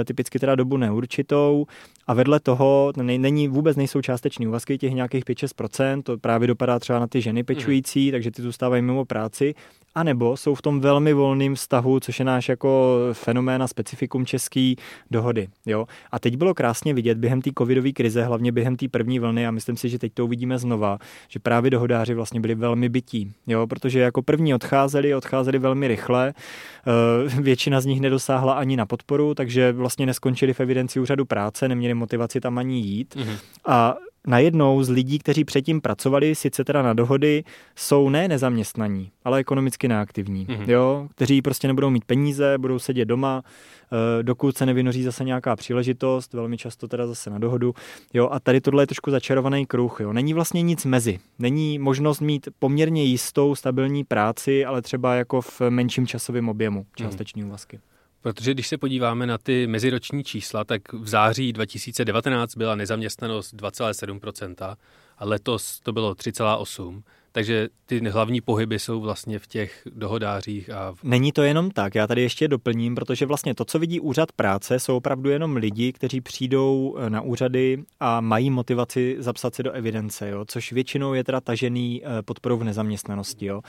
[0.00, 1.66] e, typicky teda dobu neurčitou.
[2.06, 6.98] A vedle toho není vůbec nejsou částečný úvazky, těch nějakých 5-6%, to právě dopadá třeba
[6.98, 8.12] na ty ženy pečující, mm.
[8.12, 9.54] takže ty zůstávají mimo práci
[9.94, 14.26] a nebo jsou v tom velmi volným vztahu, což je náš jako fenomén a specifikum
[14.26, 14.76] český
[15.10, 15.48] dohody.
[15.66, 15.86] Jo?
[16.12, 19.50] A teď bylo krásně vidět během té covidové krize, hlavně během té první vlny, a
[19.50, 23.66] myslím si, že teď to uvidíme znova, že právě dohodáři vlastně byli velmi bytí, jo?
[23.66, 29.34] protože jako první odcházeli, odcházeli velmi rychle, eh, většina z nich nedosáhla ani na podporu,
[29.34, 33.16] takže vlastně neskončili v evidenci úřadu práce, neměli motivaci tam ani jít.
[33.16, 33.36] Mm-hmm.
[33.66, 37.44] A najednou z lidí, kteří předtím pracovali, sice teda na dohody,
[37.76, 40.70] jsou ne nezaměstnaní, ale ekonomicky neaktivní, mm-hmm.
[40.70, 45.56] jo, kteří prostě nebudou mít peníze, budou sedět doma, eh, dokud se nevynoří zase nějaká
[45.56, 47.74] příležitost, velmi často teda zase na dohodu,
[48.14, 52.20] jo, a tady tohle je trošku začarovaný kruh, jo, není vlastně nic mezi, není možnost
[52.20, 57.48] mít poměrně jistou, stabilní práci, ale třeba jako v menším časovém objemu, částeční mm.
[57.48, 57.80] úvazky.
[58.22, 64.76] Protože když se podíváme na ty meziroční čísla, tak v září 2019 byla nezaměstnanost 2,7%
[65.18, 67.02] a letos to bylo 3,8%.
[67.32, 70.70] Takže ty hlavní pohyby jsou vlastně v těch dohodářích.
[70.70, 70.98] A v...
[71.02, 74.78] Není to jenom tak, já tady ještě doplním, protože vlastně to, co vidí úřad práce,
[74.78, 79.72] jsou opravdu jenom lidi, kteří přijdou eh, na úřady a mají motivaci zapsat se do
[79.72, 80.44] evidence, jo?
[80.48, 83.46] což většinou je teda tažený eh, podporou v nezaměstnanosti.
[83.46, 83.60] Jo?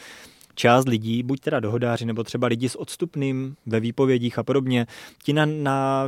[0.55, 4.87] Část lidí, buď teda dohodáři, nebo třeba lidi s odstupným ve výpovědích a podobně,
[5.23, 6.05] ti na, na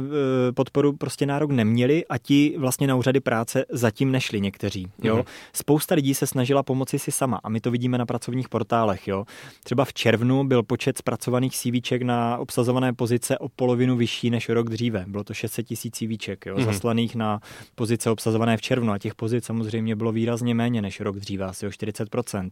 [0.49, 4.88] e, podporu prostě nárok neměli a ti vlastně na úřady práce zatím nešli někteří.
[5.03, 5.17] Jo?
[5.17, 5.25] Mm-hmm.
[5.53, 9.08] Spousta lidí se snažila pomoci si sama a my to vidíme na pracovních portálech.
[9.08, 9.25] Jo?
[9.63, 14.69] Třeba v červnu byl počet zpracovaných CVček na obsazované pozice o polovinu vyšší než rok
[14.69, 15.05] dříve.
[15.08, 16.55] Bylo to 600 tisíc CVček jo?
[16.55, 16.65] Mm-hmm.
[16.65, 17.39] zaslaných na
[17.75, 21.67] pozice obsazované v červnu a těch pozic samozřejmě bylo výrazně méně než rok dříve, asi
[21.67, 22.49] o 40%.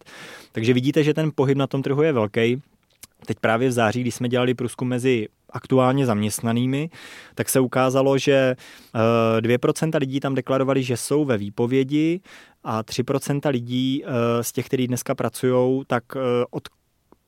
[0.51, 2.62] Takže vidíte, že ten pohyb na tom trhu je velký.
[3.26, 6.89] Teď právě v září, když jsme dělali průzkum mezi aktuálně zaměstnanými,
[7.36, 8.56] tak se ukázalo, že
[9.39, 12.22] 2% eh, lidí tam deklarovali, že jsou ve výpovědi
[12.63, 16.19] a 3% lidí eh, z těch, kteří dneska pracují, tak eh,
[16.50, 16.63] od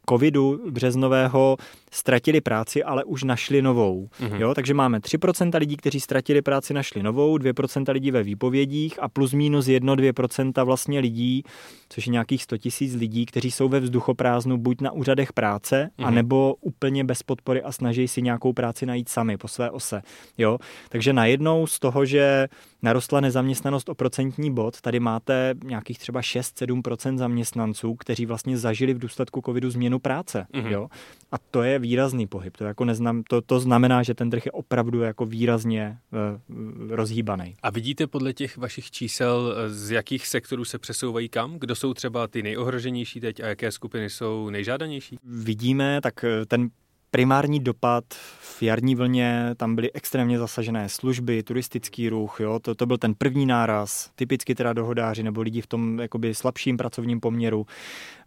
[0.09, 1.57] covidu březnového
[1.95, 4.09] ztratili práci, ale už našli novou.
[4.19, 4.39] Mm-hmm.
[4.39, 9.09] Jo, takže máme 3% lidí, kteří ztratili práci, našli novou, 2% lidí ve výpovědích a
[9.09, 11.43] plus minus 1-2% vlastně lidí,
[11.89, 16.07] což je nějakých 100 tisíc lidí, kteří jsou ve vzduchoprázdnu buď na úřadech práce, mm-hmm.
[16.07, 20.01] anebo úplně bez podpory a snaží si nějakou práci najít sami po své ose.
[20.37, 20.57] Jo?
[20.89, 22.47] Takže najednou z toho, že
[22.81, 28.99] narostla nezaměstnanost o procentní bod, tady máte nějakých třeba 6-7% zaměstnanců, kteří vlastně zažili v
[28.99, 30.47] důsledku covidu změnu práce.
[30.53, 30.71] Mm-hmm.
[30.71, 30.87] Jo?
[31.31, 32.57] A to je výrazný pohyb.
[32.57, 37.55] To, jako neznam, to, to znamená, že ten trh je opravdu jako výrazně uh, rozhýbaný.
[37.63, 41.59] A vidíte podle těch vašich čísel, eh, z jakých sektorů se přesouvají kam?
[41.59, 45.17] Kdo jsou třeba ty nejohroženější teď a jaké skupiny jsou nejžádanější?
[45.23, 46.69] Vidíme, tak eh, ten
[47.11, 48.03] primární dopad
[48.39, 53.13] v jarní vlně, tam byly extrémně zasažené služby, turistický ruch, jo, to, to byl ten
[53.13, 57.59] první náraz, typicky teda dohodáři nebo lidi v tom jakoby slabším pracovním poměru.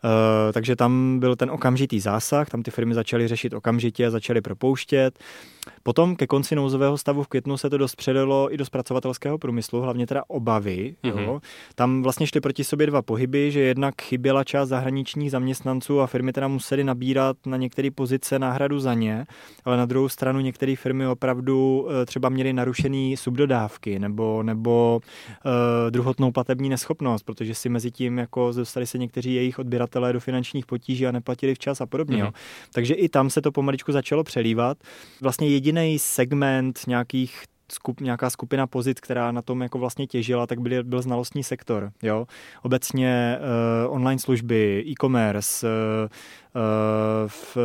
[0.05, 4.41] Uh, takže tam byl ten okamžitý zásah, tam ty firmy začaly řešit okamžitě a začaly
[4.41, 5.19] propouštět.
[5.83, 9.81] Potom ke konci nouzového stavu v květnu se to dost předalo i do zpracovatelského průmyslu,
[9.81, 10.97] hlavně teda obavy.
[11.05, 11.21] Mm-hmm.
[11.21, 11.33] Jo.
[11.33, 11.41] Mhm.
[11.75, 16.33] Tam vlastně šly proti sobě dva pohyby, že jednak chyběla část zahraničních zaměstnanců a firmy
[16.33, 19.27] teda musely nabírat na některé pozice náhradu za ně,
[19.65, 25.01] ale na druhou stranu některé firmy opravdu eh, třeba měly narušený subdodávky nebo, nebo
[25.45, 30.21] uh, druhotnou platební neschopnost, protože si mezi tím jako dostali se někteří jejich odběratelé do
[30.21, 32.17] finančních potíží a neplatili včas a podobně.
[32.17, 32.27] Mm-hmm.
[32.27, 32.33] Jo.
[32.73, 34.79] Takže i tam se to pomaličku začalo přelívat.
[35.21, 40.61] Vlastně jediný segment nějakých skup, nějaká skupina pozic, která na tom jako vlastně těžila, tak
[40.61, 41.93] byl, byl znalostní sektor.
[42.03, 42.27] Jo?
[42.63, 43.39] Obecně
[43.87, 46.09] uh, online služby, e-commerce, uh,
[47.27, 47.57] v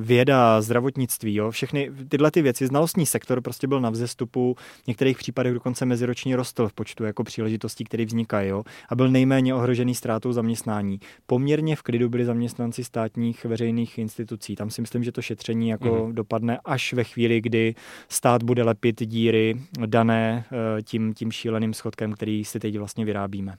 [0.00, 2.66] věda, zdravotnictví, jo, všechny tyhle ty věci.
[2.66, 7.24] Znalostní sektor prostě byl na vzestupu, v některých případech dokonce meziročně rostl v počtu jako
[7.24, 11.00] příležitostí, které vznikají, jo, a byl nejméně ohrožený ztrátou zaměstnání.
[11.26, 14.56] Poměrně v klidu byli zaměstnanci státních veřejných institucí.
[14.56, 16.14] Tam si myslím, že to šetření jako mm.
[16.14, 17.74] dopadne až ve chvíli, kdy
[18.08, 23.56] stát bude lepit díry dané eh, tím, tím šíleným schodkem, který si teď vlastně vyrábíme.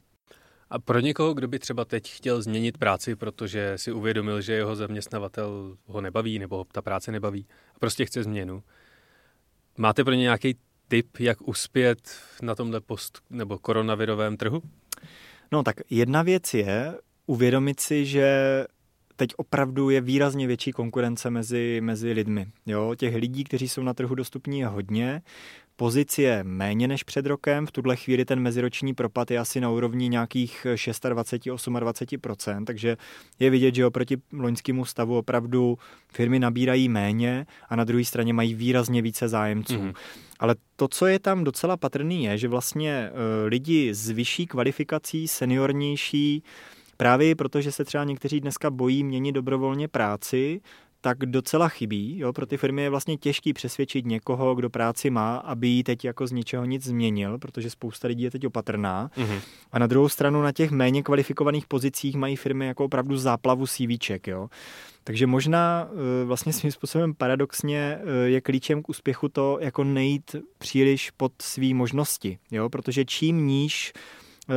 [0.69, 4.75] A pro někoho, kdo by třeba teď chtěl změnit práci, protože si uvědomil, že jeho
[4.75, 8.63] zaměstnavatel ho nebaví nebo ta práce nebaví a prostě chce změnu,
[9.77, 10.55] máte pro ně nějaký
[10.87, 11.99] tip, jak uspět
[12.41, 14.61] na tomhle post nebo koronavirovém trhu?
[15.51, 18.65] No tak jedna věc je uvědomit si, že
[19.15, 22.47] teď opravdu je výrazně větší konkurence mezi, mezi lidmi.
[22.65, 22.95] Jo?
[22.95, 25.21] Těch lidí, kteří jsou na trhu dostupní, je hodně
[25.75, 27.67] pozici je méně než před rokem.
[27.67, 32.97] V tuhle chvíli ten meziroční propad je asi na úrovni nějakých 26-28%, takže
[33.39, 35.77] je vidět, že oproti loňskému stavu opravdu
[36.11, 39.73] firmy nabírají méně a na druhé straně mají výrazně více zájemců.
[39.73, 39.93] Mm-hmm.
[40.39, 45.27] Ale to, co je tam docela patrný, je, že vlastně uh, lidi s vyšší kvalifikací,
[45.27, 46.43] seniornější,
[46.97, 50.61] Právě protože se třeba někteří dneska bojí měnit dobrovolně práci,
[51.05, 52.19] tak docela chybí.
[52.19, 52.33] Jo?
[52.33, 56.27] Pro ty firmy je vlastně těžký přesvědčit někoho, kdo práci má, aby ji teď jako
[56.27, 59.09] z ničeho nic změnil, protože spousta lidí je teď opatrná.
[59.17, 59.39] Mm-hmm.
[59.71, 64.27] A na druhou stranu na těch méně kvalifikovaných pozicích mají firmy jako opravdu záplavu CVček.
[64.27, 64.49] Jo?
[65.03, 70.35] Takže možná eh, vlastně svým způsobem paradoxně eh, je klíčem k úspěchu to jako nejít
[70.57, 72.69] příliš pod svý možnosti, jo?
[72.69, 73.93] protože čím níž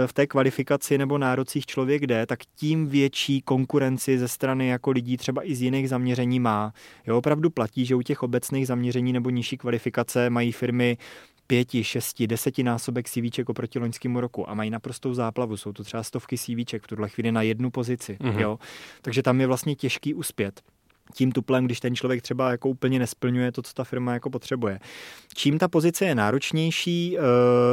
[0.06, 5.16] v té kvalifikaci nebo nárocích člověk jde, tak tím větší konkurenci ze strany jako lidí
[5.16, 6.72] třeba i z jiných zaměření má.
[7.06, 10.96] Jo, opravdu platí, že u těch obecných zaměření nebo nižší kvalifikace mají firmy
[11.46, 15.56] pěti, šesti, desetinásobek CVček oproti loňskému roku a mají naprostou záplavu.
[15.56, 18.16] Jsou to třeba stovky CVček v tuhle chvíli na jednu pozici.
[18.20, 18.40] Mm-hmm.
[18.40, 18.58] Jo?
[19.02, 20.60] Takže tam je vlastně těžký uspět.
[21.14, 24.78] Tím tuplem, když ten člověk třeba jako úplně nesplňuje to, co ta firma jako potřebuje.
[25.34, 27.18] Čím ta pozice je náročnější,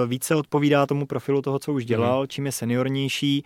[0.07, 2.27] více odpovídá tomu profilu toho, co už dělal, mhm.
[2.27, 3.43] čím je seniornější,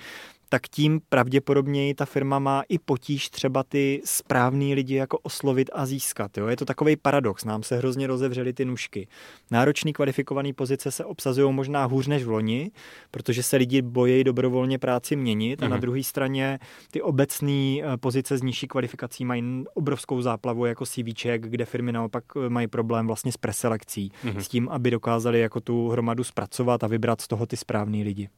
[0.50, 5.86] tak tím pravděpodobně ta firma má i potíž třeba ty správný lidi jako oslovit a
[5.86, 6.38] získat.
[6.38, 6.48] Jo?
[6.48, 9.08] Je to takový paradox, nám se hrozně rozevřely ty nůžky.
[9.52, 12.72] Náročný kvalifikované pozice se obsazují možná hůř než v loni,
[13.12, 15.66] protože se lidi bojí dobrovolně práci měnit mm-hmm.
[15.66, 15.82] a na mhm.
[15.82, 16.60] druhé straně
[16.92, 22.24] ty obecné eh, pozice s nižší kvalifikací mají obrovskou záplavu jako CVček, kde firmy naopak
[22.46, 24.38] eh, mají problém vlastně s preselekcí, mm-hmm.
[24.38, 28.30] s tím, aby dokázali jako tu hromadu zpracovat a vybrat z toho ty správný lidi.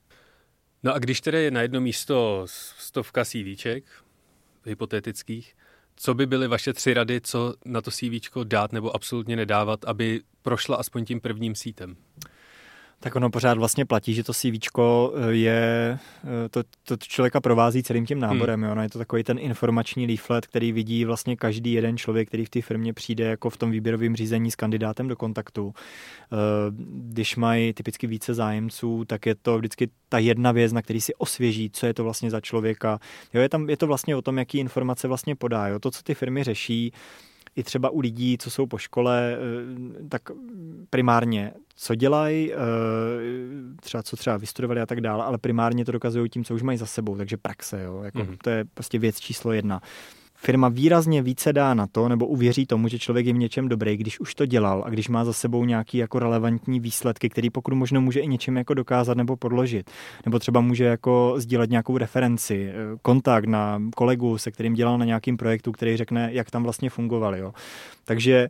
[0.84, 2.44] No a když tedy je na jedno místo
[2.78, 3.84] stovka CVček,
[4.66, 5.56] hypotetických,
[5.96, 10.22] co by byly vaše tři rady, co na to CV dát nebo absolutně nedávat, aby
[10.42, 11.98] prošla aspoň tím prvním sítem?
[13.04, 17.84] Tak ono pořád vlastně platí, že to CV eh, je, eh, to, to člověka provází
[17.84, 18.60] celým tím náborem.
[18.60, 18.70] Hmm.
[18.70, 18.76] Jo?
[18.76, 22.50] No je to takový ten informační leaflet, který vidí vlastně každý jeden člověk, který v
[22.50, 25.74] té firmě přijde jako v tom výběrovém řízení s kandidátem do kontaktu.
[25.74, 26.36] Eh,
[26.94, 31.16] když mají typicky více zájemců, tak je to vždycky ta jedna věc, na který si
[31.16, 33.00] osvěží, co je to vlastně za člověka.
[33.34, 35.68] Jo, je, tam, je to vlastně o tom, jaký informace vlastně podá.
[35.68, 35.80] Jo?
[35.80, 36.94] To, co ty firmy řeší,
[37.56, 40.22] i třeba u lidí, co jsou po škole, eh, tak
[40.90, 42.58] primárně co dělají, eh,
[43.82, 46.78] třeba co třeba vystudovali a tak dále, ale primárně to dokazují tím, co už mají
[46.78, 48.38] za sebou, takže praxe, jo, jako mm-hmm.
[48.44, 49.82] to je prostě věc číslo jedna
[50.44, 53.98] firma výrazně více dá na to, nebo uvěří tomu, že člověk je v něčem dobrý,
[53.98, 57.74] když už to dělal a když má za sebou nějaký jako relevantní výsledky, který pokud
[57.74, 59.92] možno může i něčem jako dokázat nebo podložit.
[60.26, 65.06] Nebo třeba může jako sdílet nějakou referenci, eh, kontakt na kolegu, se kterým dělal na
[65.06, 67.40] nějakým projektu, který řekne, jak tam vlastně fungovali.
[67.40, 67.54] Jo.
[68.06, 68.50] Takže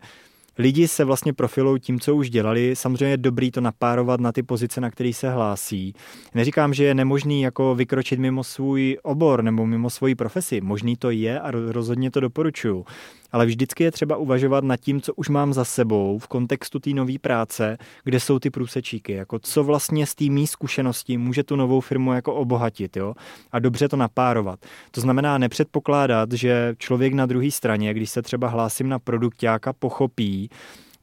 [0.58, 2.76] lidi se vlastně profilují tím, co už dělali.
[2.76, 5.94] Samozřejmě je dobrý to napárovat na ty pozice, na které se hlásí.
[6.36, 10.62] Neříkám, že je nemožný jako vykročit mimo svůj obor nebo mimo svoji profesi.
[10.62, 12.86] Možný to je a rozhodně to doporučuju
[13.32, 16.90] ale vždycky je třeba uvažovat nad tím, co už mám za sebou v kontextu té
[16.90, 21.56] nové práce, kde jsou ty průsečíky, jako co vlastně z té mý zkušenosti může tu
[21.56, 23.14] novou firmu jako obohatit, jo,
[23.52, 24.60] a dobře to napárovat.
[24.92, 30.50] To znamená nepředpokládat, že člověk na druhé straně, když se třeba hlásím na produktáka, pochopí,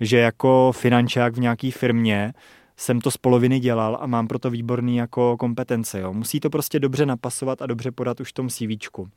[0.00, 2.32] že jako finančák v nějaké firmě
[2.76, 6.00] jsem to z poloviny dělal a mám proto výborný jako kompetence.
[6.00, 6.12] Jo.
[6.12, 9.08] Musí to prostě dobře napasovat a dobře podat už v tom CVčku.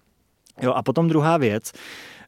[0.62, 1.72] Jo, a potom druhá věc,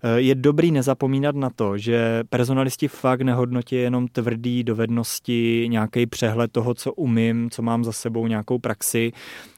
[0.03, 6.51] eh, je dobrý nezapomínat na to, že personalisti fakt nehodnotí jenom tvrdý dovednosti, nějaký přehled
[6.51, 9.11] toho, co umím, co mám za sebou, nějakou praxi,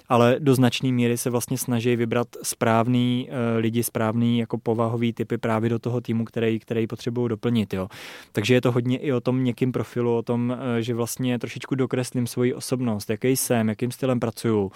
[0.10, 5.38] ale do značné míry se vlastně snaží vybrat správný uh, lidi, správný jako povahový typy
[5.38, 7.74] právě do toho týmu, který, který potřebují doplnit.
[7.74, 7.88] Jo.
[8.32, 11.76] Takže je to hodně i o tom někým profilu, o tom, uh, že vlastně trošičku
[11.76, 14.72] dokreslím svoji osobnost, jaký jsem, jakým stylem pracuju, uh,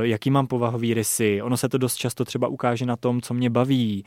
[0.00, 1.42] jaký mám povahový rysy.
[1.42, 4.04] Ono se to dost často třeba ukáže na tom, co mě baví,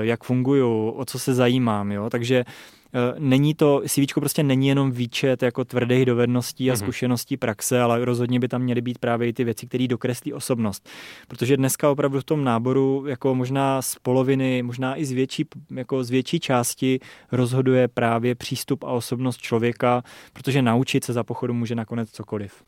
[0.00, 1.92] jak funguju, o co se zajímám.
[1.92, 2.10] Jo.
[2.10, 2.79] Takže Eh,
[3.18, 6.78] není to, CV prostě není jenom výčet jako tvrdých dovedností a mm-hmm.
[6.78, 10.88] zkušeností praxe, ale rozhodně by tam měly být právě i ty věci, které dokreslí osobnost.
[11.28, 15.44] Protože dneska opravdu v tom náboru jako možná z poloviny, možná i z větší,
[15.76, 17.00] jako z větší části
[17.32, 22.62] rozhoduje právě přístup a osobnost člověka, protože naučit se za pochodu může nakonec cokoliv.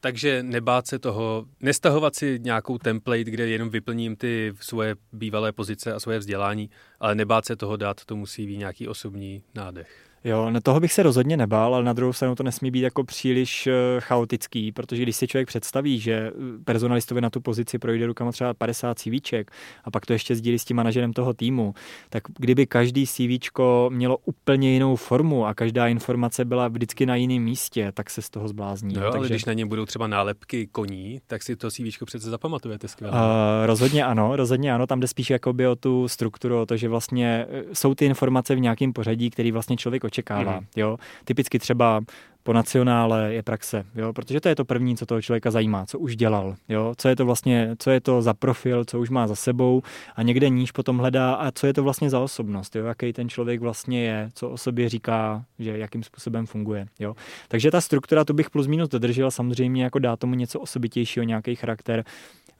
[0.00, 5.92] Takže nebát se toho, nestahovat si nějakou template, kde jenom vyplním ty svoje bývalé pozice
[5.92, 10.09] a svoje vzdělání, ale nebát se toho dát tomu CV nějaký osobní nádech.
[10.24, 13.04] Jo, na toho bych se rozhodně nebál, ale na druhou stranu to nesmí být jako
[13.04, 16.32] příliš eh, chaotický, protože když si člověk představí, že eh,
[16.64, 19.50] personalistovi na tu pozici projde rukama třeba 50 CVček
[19.84, 21.74] a pak to ještě sdílí s tím manažerem toho týmu,
[22.10, 27.42] tak kdyby každý CVčko mělo úplně jinou formu a každá informace byla vždycky na jiném
[27.42, 28.94] místě, tak se z toho zblázní.
[28.94, 29.18] No jo, takže...
[29.18, 33.12] ale když na něm budou třeba nálepky koní, tak si to CVčko přece zapamatujete skvěle.
[33.12, 33.18] Uh,
[33.66, 37.46] rozhodně ano, rozhodně ano, tam jde spíš jakoby o tu strukturu, o to, že vlastně
[37.72, 40.60] jsou ty informace v nějakém pořadí, který vlastně člověk očekává.
[40.60, 40.66] Mm.
[40.76, 40.96] Jo?
[41.24, 42.02] Typicky třeba
[42.42, 44.12] po nacionále je praxe, jo?
[44.12, 46.94] protože to je to první, co toho člověka zajímá, co už dělal, jo?
[46.96, 49.82] co je to vlastně, co je to za profil, co už má za sebou
[50.16, 52.84] a někde níž potom hledá a co je to vlastně za osobnost, jo?
[52.84, 56.86] jaký ten člověk vlastně je, co o sobě říká, že jakým způsobem funguje.
[56.98, 57.14] Jo?
[57.48, 61.54] Takže ta struktura, to bych plus minus dodržel, samozřejmě jako dá tomu něco osobitějšího, nějaký
[61.54, 62.04] charakter,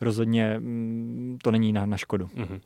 [0.01, 2.27] rozhodně mm, to není na, na škodu.
[2.27, 2.61] Mm-hmm.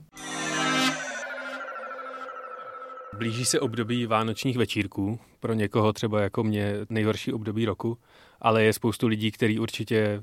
[3.18, 7.98] Blíží se období vánočních večírků, pro někoho třeba jako mě nejhorší období roku,
[8.40, 10.22] ale je spoustu lidí, kteří určitě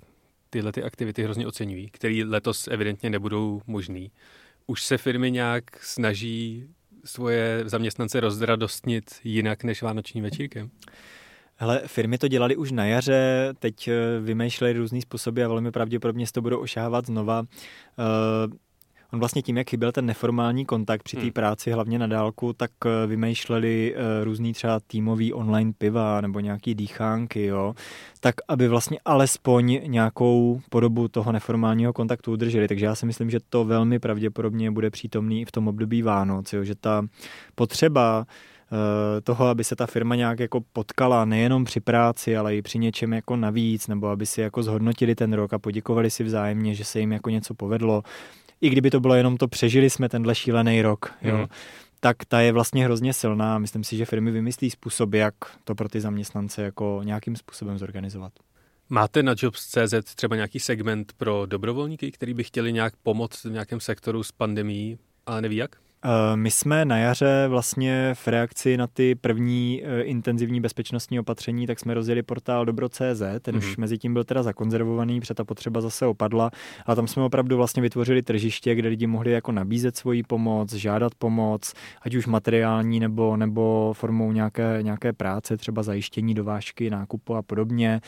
[0.49, 4.11] tyhle ty aktivity hrozně oceňují, který letos evidentně nebudou možný.
[4.67, 6.67] Už se firmy nějak snaží
[7.05, 10.69] svoje zaměstnance rozradostnit jinak než vánoční večírkem?
[11.55, 16.27] Hele, firmy to dělali už na jaře, teď eh, vymýšleli různý způsoby a velmi pravděpodobně
[16.27, 17.39] se to budou ošávat znova.
[17.39, 18.53] Uh,
[19.13, 21.31] on vlastně tím, jak chyběl ten neformální kontakt při té hmm.
[21.31, 26.75] práci, hlavně na dálku, tak eh, vymýšleli uh, různý třeba týmový online piva nebo nějaký
[26.75, 27.73] dýchánky, jo,
[28.19, 32.67] tak aby vlastně alespoň nějakou podobu toho neformálního kontaktu udrželi.
[32.67, 36.53] Takže já si myslím, že to velmi pravděpodobně bude přítomný i v tom období Vánoc,
[36.53, 37.05] jo, že ta
[37.55, 38.25] potřeba
[38.73, 42.79] Eh, toho, aby se ta firma nějak jako potkala nejenom při práci, ale i při
[42.79, 46.85] něčem jako navíc, nebo aby si jako zhodnotili ten rok a poděkovali si vzájemně, že
[46.85, 48.03] se jim jako něco povedlo.
[48.61, 51.37] I kdyby to bylo jenom to, přežili jsme tenhle šílený rok, jo.
[51.37, 51.45] Mm.
[51.99, 53.59] tak ta je vlastně hrozně silná.
[53.59, 58.33] Myslím si, že firmy vymyslí způsob, jak to pro ty zaměstnance jako nějakým způsobem zorganizovat.
[58.89, 63.79] Máte na Jobs.cz třeba nějaký segment pro dobrovolníky, který by chtěli nějak pomoct v nějakém
[63.79, 65.75] sektoru s pandemí, ale neví jak?
[66.05, 71.67] Eh, my jsme na jaře vlastně v reakci na ty první eh, intenzivní bezpečnostní opatření,
[71.67, 72.99] tak jsme rozjeli portál Dobro.cz,
[73.41, 73.57] ten mm-hmm.
[73.57, 73.75] už mhm.
[73.81, 76.51] mezi tím byl teda zakonzervovaný, protože ta potřeba zase opadla,
[76.85, 81.15] ale tam jsme opravdu vlastně vytvořili tržiště, kde lidi mohli jako nabízet svoji pomoc, žádat
[81.15, 87.41] pomoc, ať už materiální nebo, nebo formou nějaké, nějaké práce, třeba zajištění dovážky, nákupu a
[87.41, 88.01] podobně.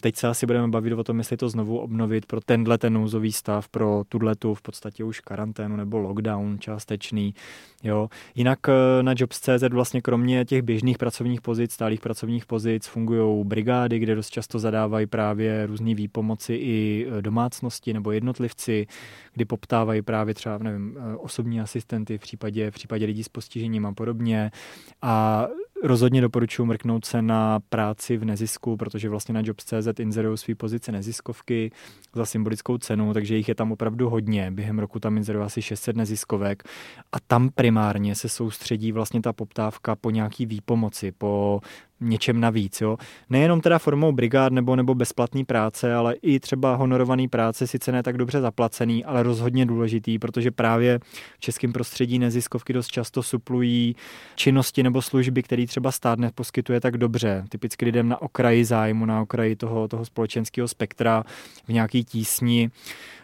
[0.00, 3.32] Teď se asi budeme bavit o tom, jestli to znovu obnovit pro tenhle ten nouzový
[3.32, 7.34] stav, pro tuhle tu v podstatě už karanténu nebo lockdown částečný.
[7.82, 8.08] Jo.
[8.34, 13.98] Jinak eh, na Jobs.cz vlastně kromě těch běžných pracovních pozic, stálých pracovních pozic fungují brigády,
[13.98, 18.86] kde dost často zadávají právě různé výpomoci i eh, domácnosti nebo jednotlivci,
[19.34, 23.86] kdy poptávají právě třeba nevím, eh, osobní asistenty v případě, v případě lidí s postižením
[23.86, 24.50] a podobně.
[25.02, 25.46] A
[25.82, 30.92] Rozhodně doporučuji mrknout se na práci v nezisku, protože vlastně na Jobs.cz inzerují svý pozice
[30.92, 31.70] neziskovky
[32.14, 34.50] za symbolickou cenu, takže jich je tam opravdu hodně.
[34.50, 36.62] Během roku tam inzerují asi 600 neziskovek
[37.12, 41.60] a tam primárně se soustředí vlastně ta poptávka po nějaký výpomoci, po
[42.00, 42.80] něčem navíc.
[42.80, 42.96] Jo?
[43.30, 48.02] Nejenom teda formou brigád nebo, nebo bezplatný práce, ale i třeba honorovaný práce, sice ne
[48.02, 50.98] tak dobře zaplacený, ale rozhodně důležitý, protože právě
[51.36, 53.96] v českém prostředí neziskovky dost často suplují
[54.34, 57.44] činnosti nebo služby, které třeba stát neposkytuje tak dobře.
[57.48, 61.24] Typicky lidem na okraji zájmu, na okraji toho, toho společenského spektra,
[61.64, 62.70] v nějaký tísni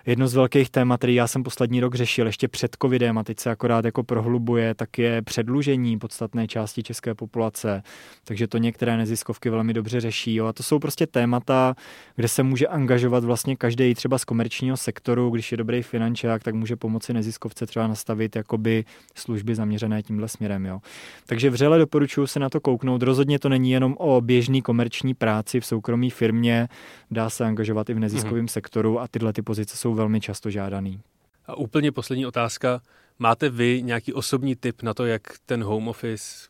[0.06, 3.40] jedno z velkých témat, který já jsem poslední rok řešil ještě před covidem a teď
[3.40, 7.82] se akorát jako prohlubuje, tak je předlužení podstatné části české populace.
[8.24, 10.34] Takže to některé neziskovky velmi dobře řeší.
[10.34, 10.46] Jo.
[10.46, 11.74] A to jsou prostě témata,
[12.16, 16.54] kde se může angažovat vlastně každý třeba z komerčního sektoru, když je dobrý finančák, tak
[16.54, 20.66] může pomoci neziskovce třeba nastavit jakoby služby zaměřené tímhle směrem.
[20.66, 20.80] Jo.
[21.26, 23.02] Takže vřele doporučuji se na to kouknout.
[23.02, 26.68] Rozhodně to není jenom o běžný komerční práci v soukromé firmě,
[27.10, 28.52] dá se angažovat i v neziskovém mm-hmm.
[28.52, 31.00] sektoru a tyhle ty pozice jsou velmi často žádaný.
[31.46, 32.80] A úplně poslední otázka.
[33.18, 36.48] Máte vy nějaký osobní tip na to, jak ten home office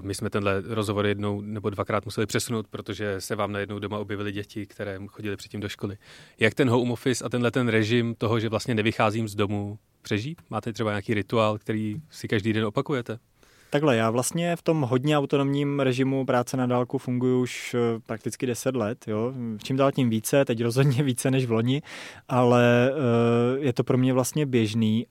[0.00, 4.32] my jsme tenhle rozhovor jednou nebo dvakrát museli přesunout, protože se vám najednou doma objevily
[4.32, 5.96] děti, které chodily předtím do školy.
[6.40, 10.42] Jak ten home office a tenhle ten režim toho, že vlastně nevycházím z domu, přežít?
[10.50, 13.18] Máte třeba nějaký rituál, který si každý den opakujete?
[13.70, 18.46] Takhle, já vlastně v tom hodně autonomním režimu práce na dálku funguji už eh, prakticky
[18.46, 19.08] 10 let.
[19.08, 19.32] Jo.
[19.62, 21.82] Čím dál tím více, teď rozhodně více než v loni,
[22.28, 25.06] ale uh, je to pro mě vlastně běžný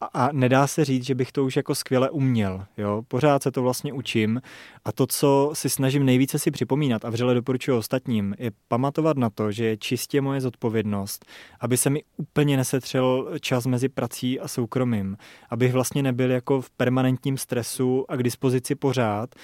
[0.00, 2.64] a nedá se říct, že bych to už jako skvěle uměl.
[2.76, 3.02] Jo?
[3.08, 4.42] Pořád se to vlastně učím
[4.84, 9.30] a to, co si snažím nejvíce si připomínat a vřele doporučuji ostatním, je pamatovat na
[9.30, 11.24] to, že je čistě moje zodpovědnost,
[11.60, 15.16] aby se mi úplně nesetřel čas mezi prací a soukromým,
[15.50, 19.34] abych vlastně nebyl jako v permanentním stresu a k dispozici pořád,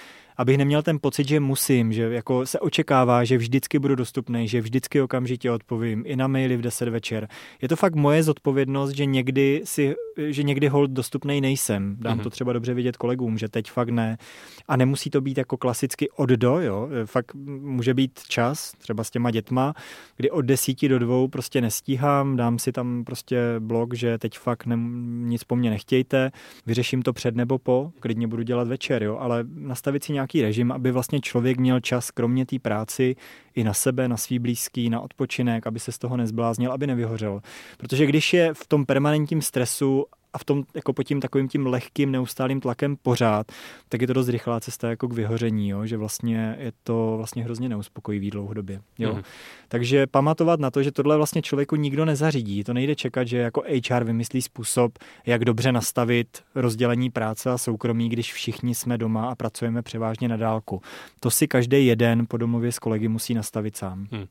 [0.42, 4.60] abych neměl ten pocit, že musím, že jako se očekává, že vždycky budu dostupný, že
[4.60, 7.28] vždycky okamžitě odpovím i na maily v 10 večer.
[7.62, 9.94] Je to fakt moje zodpovědnost, že někdy si,
[10.28, 11.96] že někdy hold dostupný nejsem.
[12.00, 12.22] Dám mm-hmm.
[12.22, 14.16] to třeba dobře vidět kolegům, že teď fakt ne.
[14.68, 16.88] A nemusí to být jako klasicky od do, jo.
[17.04, 19.74] Fakt může být čas, třeba s těma dětma,
[20.16, 24.66] kdy od desíti do dvou prostě nestíhám, dám si tam prostě blok, že teď fakt
[24.66, 24.76] ne,
[25.28, 26.30] nic po mně nechtějte,
[26.66, 30.72] vyřeším to před nebo po, klidně budu dělat večer, jo, ale nastavit si nějaký režim,
[30.72, 33.16] aby vlastně člověk měl čas kromě té práci
[33.54, 37.42] i na sebe, na svý blízký, na odpočinek, aby se z toho nezbláznil, aby nevyhořel.
[37.78, 41.66] Protože když je v tom permanentním stresu a v tom jako pod tím takovým tím
[41.66, 43.52] lehkým neustálým tlakem pořád,
[43.88, 45.86] tak je to dost rychlá cesta jako k vyhoření, jo?
[45.86, 48.82] že vlastně je to vlastně hrozně neuspokojivý dlouhodobě.
[48.98, 49.14] Jo?
[49.14, 49.22] Mm.
[49.68, 52.64] Takže pamatovat na to, že tohle vlastně člověku nikdo nezařídí.
[52.64, 58.08] To nejde čekat, že jako HR vymyslí způsob, jak dobře nastavit rozdělení práce a soukromí,
[58.08, 60.82] když všichni jsme doma a pracujeme převážně na dálku.
[61.20, 64.06] To si každý jeden po domově s kolegy musí nastavit sám.
[64.10, 64.26] Hmm.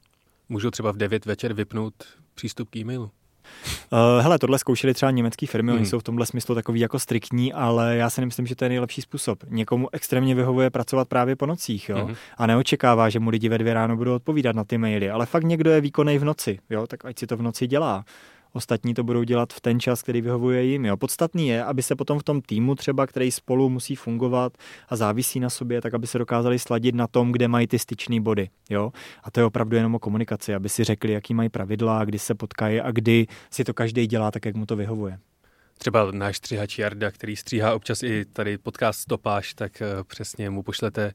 [0.50, 1.94] Můžu třeba v 9 večer vypnout
[2.36, 3.12] přístup k e-mailu?
[3.92, 5.78] Uh, hele, tohle zkoušeli třeba německé firmy, hmm.
[5.80, 8.70] oni jsou v tomhle smyslu takový jako striktní, ale já si nemyslím, že to je
[8.70, 9.44] nejlepší způsob.
[9.48, 12.16] Někomu extrémně vyhovuje pracovat právě po nocích, jo, hmm.
[12.38, 15.44] a neočekává, že mu lidi ve dvě ráno budou odpovídat na ty maily, ale fakt
[15.44, 18.06] někdo je výkonný v noci, jo, tak ať si to v noci dělá
[18.54, 20.86] ostatní to budou dělat v ten čas, který vyhovuje jim.
[20.86, 20.98] Jo.
[20.98, 24.58] Podstatný je, aby se potom v tom týmu třeba, který spolu musí fungovat
[24.90, 28.22] a závisí na sobě, tak aby se dokázali sladit na tom, kde mají ty styčné
[28.22, 28.50] body.
[28.70, 28.92] Jo.
[29.24, 32.36] A to je opravdu jenom o komunikaci, aby si řekli, jaký mají pravidla, kdy se
[32.36, 35.20] potkají a kdy si to každý dělá tak, jak mu to vyhovuje.
[35.78, 40.64] Třeba náš stříhač Jarda, který stříhá občas i tady podcast Stopáž, tak eh, přesně mu
[40.64, 41.14] pošlete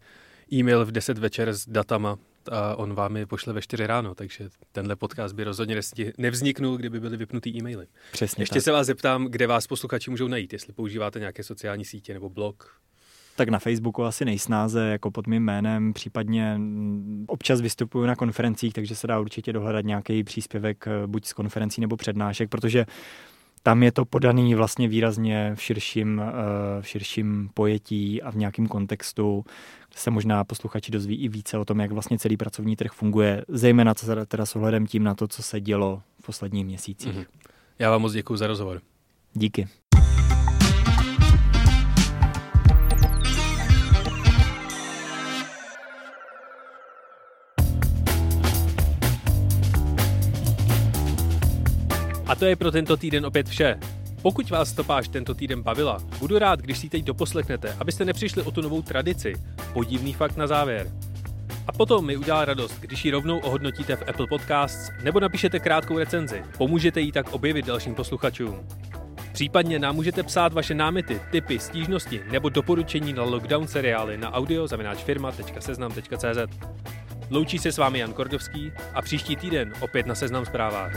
[0.53, 2.19] e-mail v 10 večer s datama
[2.53, 5.81] a on vám je pošle ve 4 ráno, takže tenhle podcast by rozhodně
[6.19, 7.87] nevzniknul, kdyby byly vypnutý e-maily.
[8.13, 8.63] Přesně Ještě tak.
[8.63, 12.81] se vás zeptám, kde vás posluchači můžou najít, jestli používáte nějaké sociální sítě nebo blog.
[13.37, 16.61] Tak na Facebooku asi nejsnáze, jako pod mým jménem, případně
[17.27, 21.81] občas vystupuju na konferencích, takže se dá určitě dohledat nějaký příspěvek eh, buď z konferencí
[21.81, 22.87] nebo přednášek, protože
[23.67, 28.67] tam je to podaný vlastně výrazně v širším, eh, v širším pojetí a v nějakém
[28.67, 29.45] kontextu,
[29.95, 33.95] se možná posluchači dozví i více o tom, jak vlastně celý pracovní trh funguje, zejména
[33.95, 37.15] co teda s ohledem tím na to, co se dělo v posledních měsících.
[37.15, 37.27] Mm-hmm.
[37.79, 38.81] Já vám moc děkuji za rozhovor.
[39.33, 39.69] Díky.
[52.39, 53.79] To je pro tento týden opět vše.
[54.23, 58.51] Pokud vás stopáž tento týden bavila, budu rád, když si teď doposlechnete, abyste nepřišli o
[58.51, 59.35] tu novou tradici.
[59.73, 60.91] Podivný fakt na závěr.
[61.67, 65.99] A potom mi udělá radost, když ji rovnou ohodnotíte v Apple Podcasts nebo napíšete krátkou
[65.99, 66.43] recenzi.
[66.59, 68.61] Pomůžete jí tak objevit dalším posluchačům.
[69.33, 76.39] Případně nám můžete psát vaše námety, typy, stížnosti nebo doporučení na lockdown seriály na audio.seznam.cz.
[77.31, 80.93] Loučí se s vámi Jan Kordovský a příští týden opět na Seznam zprávách.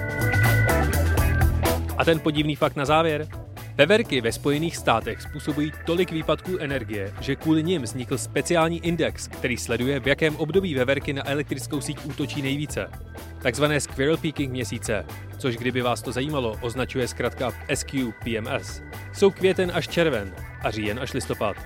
[2.00, 3.28] A ten podivný fakt na závěr.
[3.76, 9.58] Veverky ve Spojených státech způsobují tolik výpadků energie, že kvůli nim vznikl speciální index, který
[9.58, 12.88] sleduje, v jakém období veverky na elektrickou síť útočí nejvíce.
[13.41, 15.06] Takzvané Squirrel Peaking měsíce,
[15.38, 18.82] což kdyby vás to zajímalo, označuje zkrátka SQPMS.
[19.14, 21.58] Jsou květen až červen a říjen až listopad.